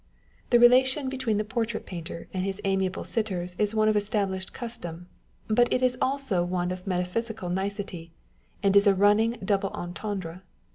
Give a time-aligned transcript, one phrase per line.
[0.49, 4.51] 1 The relation between the portrait painter and his amiable sitters is one of established
[4.51, 5.05] custom;
[5.47, 8.11] but it is also one of metaphysical nicety,
[8.63, 10.41] and is a running double entendre.